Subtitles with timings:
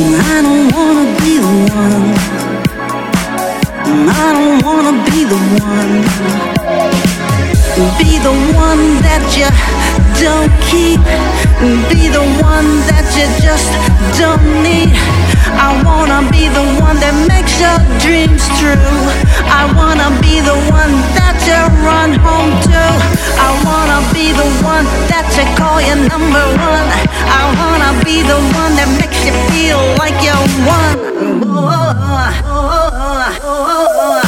[0.00, 2.06] And I don't wanna be the one.
[3.90, 5.94] And I don't wanna be the one.
[7.98, 9.48] Be the one that you
[10.22, 13.66] don't keep be the one that you just
[14.14, 14.94] don't need.
[15.58, 18.78] I wanna be the one that makes your dreams true.
[19.42, 22.82] I wanna be the one that you run home to.
[23.42, 26.86] I wanna be the one that you call your number one.
[27.26, 30.94] I wanna be the one that makes you feel like you're one.
[31.42, 31.90] Oh,
[32.46, 32.90] oh,
[33.42, 34.27] oh,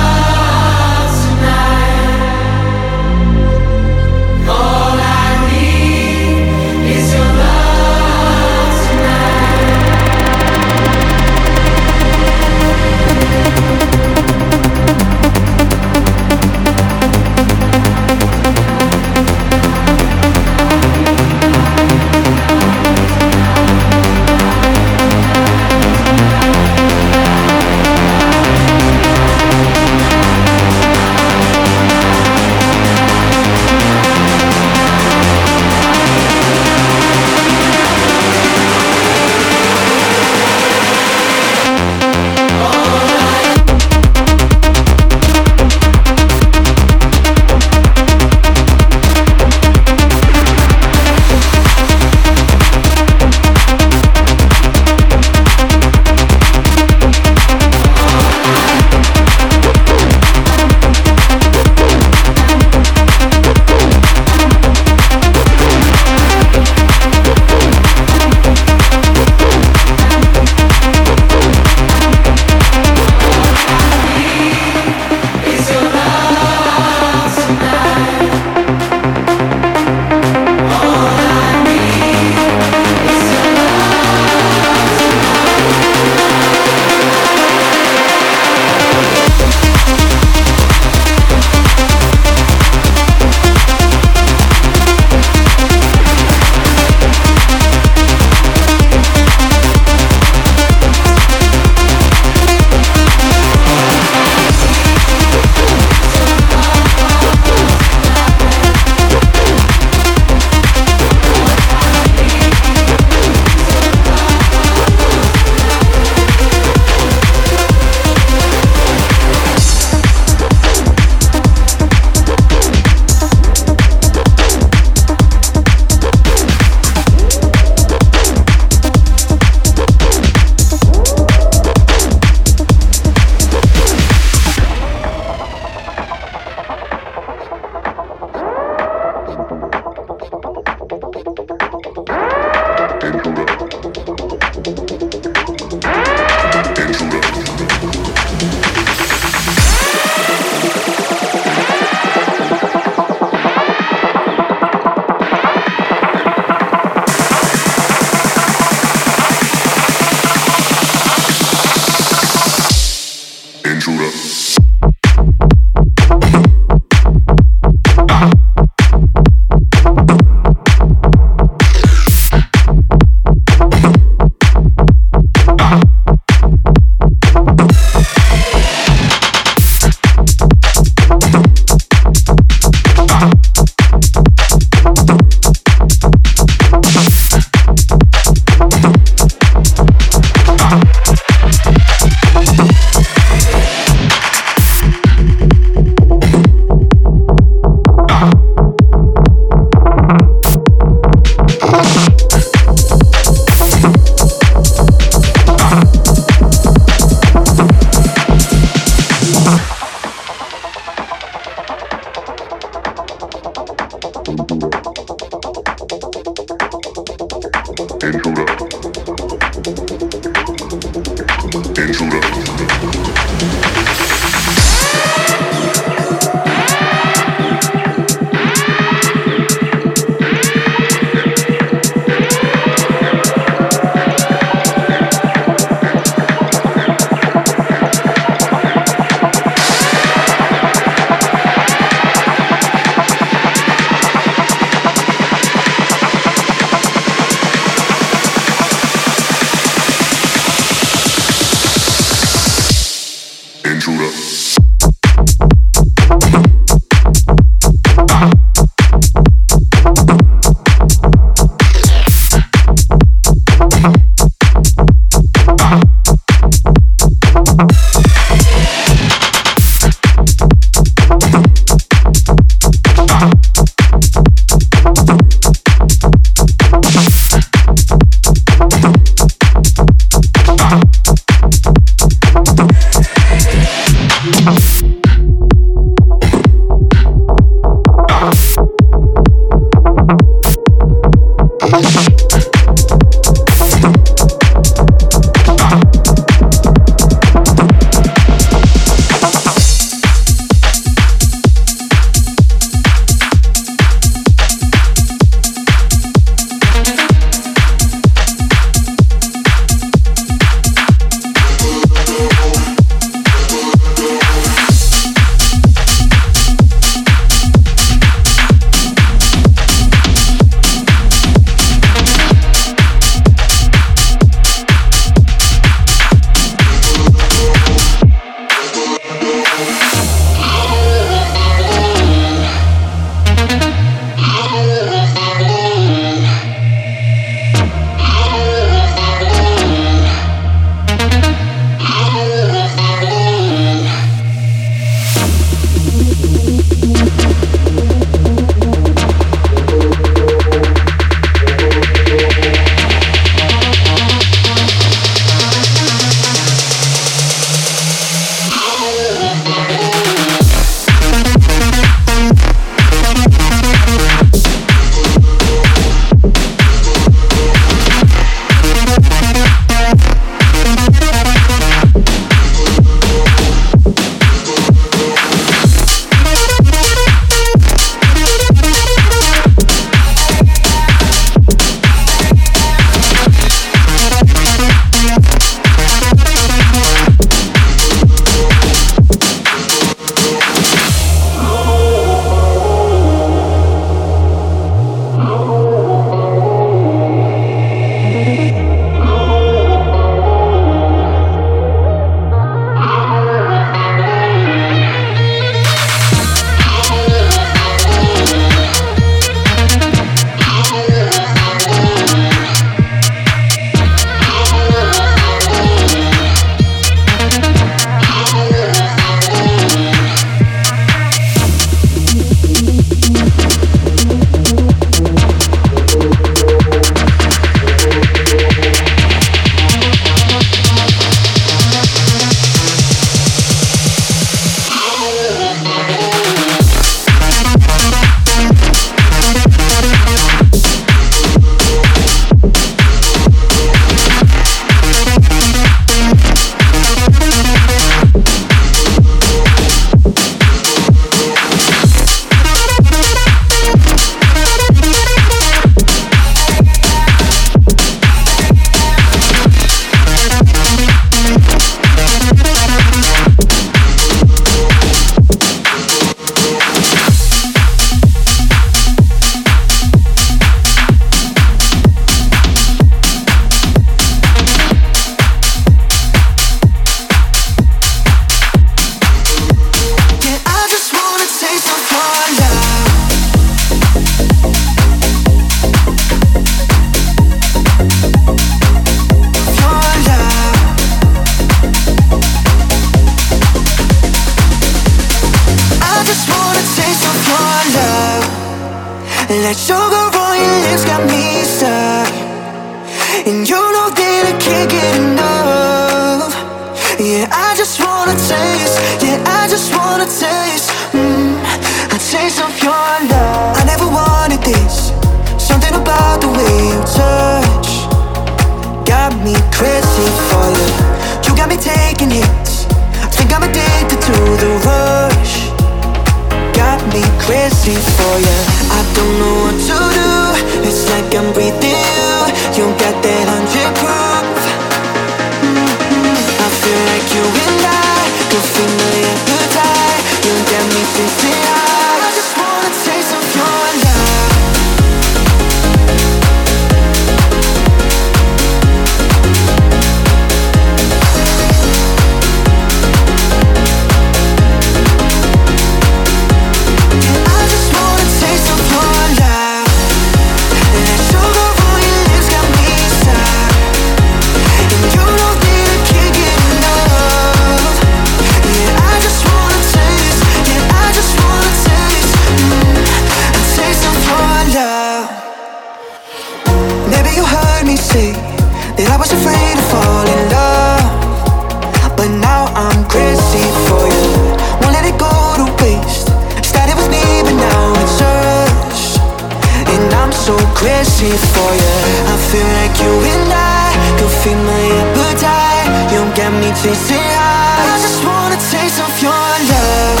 [591.56, 592.12] yeah.
[592.12, 595.68] I feel like you and I could feed my appetite.
[595.92, 597.72] You got me chasing high.
[597.72, 600.00] I just wanna taste of your love.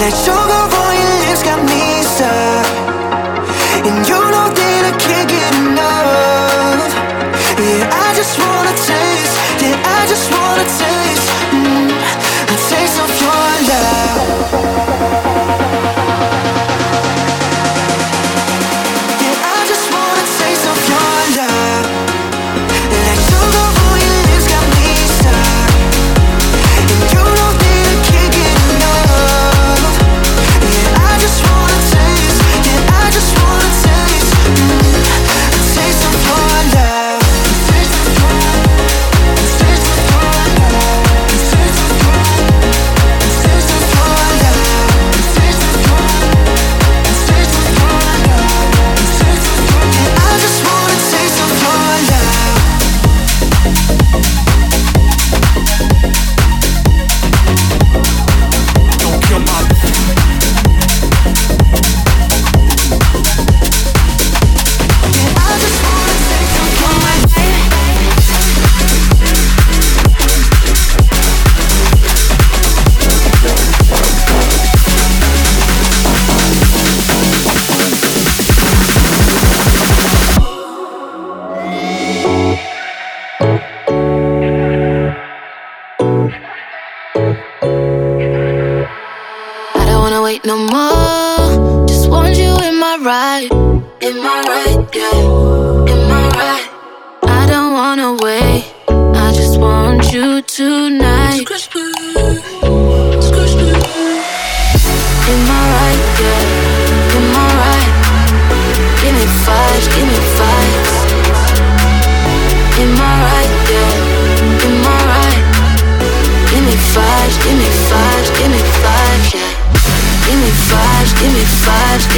[0.00, 2.66] Let sugar on your lips got me stuck.
[3.88, 6.92] And you know that I can't get enough.
[7.58, 8.57] Yeah, I just want.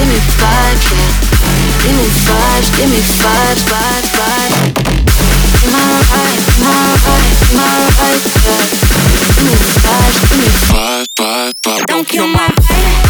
[0.01, 0.81] give me five.
[1.83, 4.53] Give me five, give me five, five, five.
[5.61, 5.73] Give
[9.45, 11.87] me five, give me five, five, five.
[11.87, 13.10] Don't kill my vibe.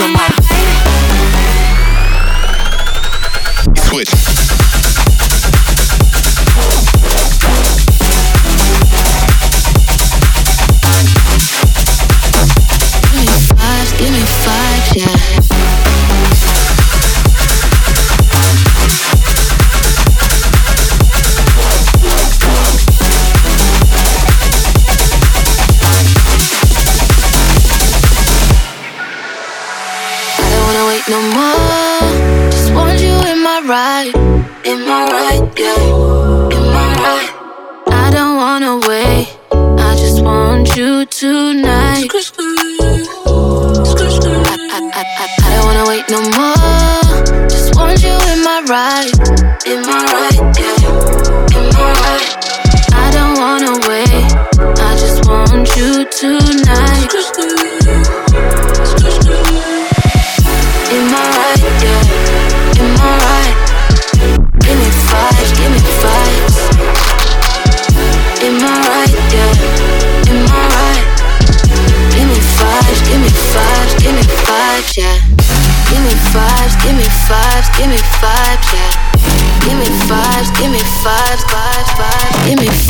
[0.00, 0.39] your mouth.
[81.30, 82.48] Five, five, five.
[82.48, 82.89] Give me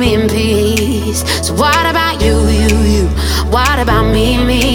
[0.00, 1.22] me in peace.
[1.46, 3.08] So what about you, you, you?
[3.50, 4.69] What about me, me?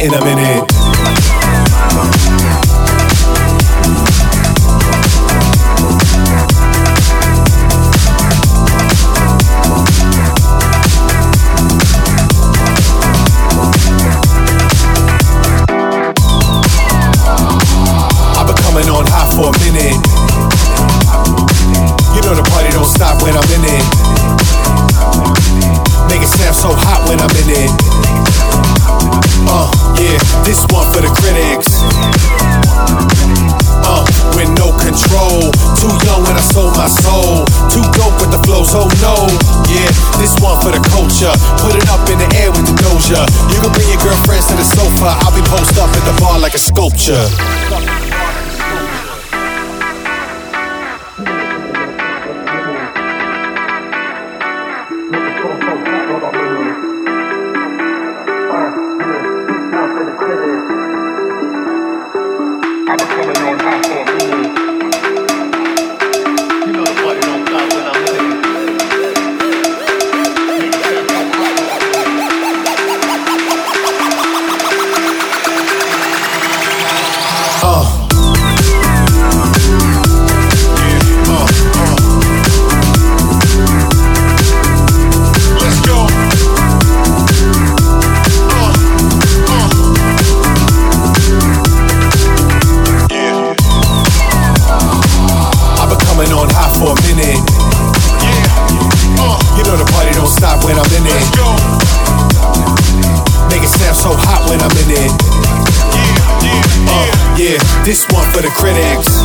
[0.00, 0.65] in a minute.
[108.36, 109.22] for the critics.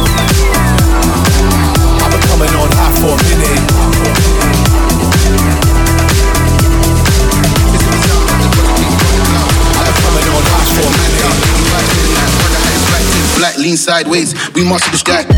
[2.00, 3.60] I've been coming on hot for a minute.
[9.76, 11.36] I've been coming on hot for a minute.
[13.38, 15.32] Black lean sideways, we must distract.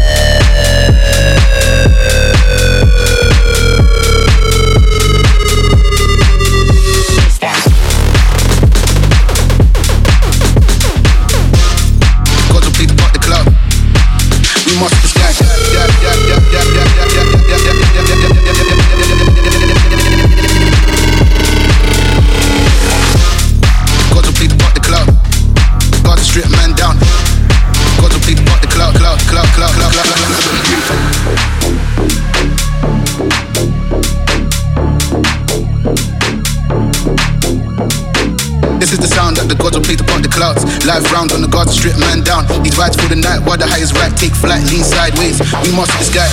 [40.83, 42.43] Live round on the guard to strip man down.
[42.59, 45.39] He vibes for the night while the highest rack take flight, lean sideways.
[45.63, 46.27] We must this guy.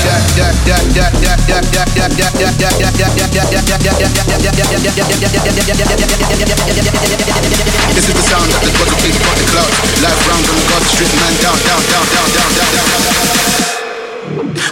[7.94, 9.70] This is the sound that the buzzer plays from the clouds.
[10.02, 12.90] Live round on the guard to strip man down, down, down, down, down, down, down.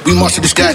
[0.07, 0.74] We must this guy.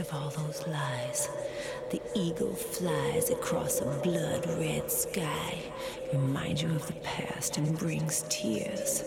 [0.00, 1.28] of all those lies.
[1.90, 5.58] The eagle flies across a blood red sky,
[6.12, 9.04] reminds you of the past, and brings tears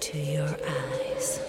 [0.00, 1.40] to your eyes.